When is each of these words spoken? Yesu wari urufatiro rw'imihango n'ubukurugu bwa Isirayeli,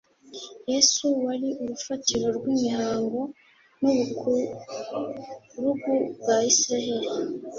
Yesu 0.71 1.03
wari 1.25 1.49
urufatiro 1.61 2.25
rw'imihango 2.37 3.21
n'ubukurugu 3.81 5.69
bwa 6.17 6.37
Isirayeli, 6.51 7.09